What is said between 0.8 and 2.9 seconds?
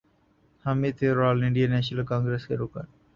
تھے اور آل انڈیا نیشنل کانگریس کے رکن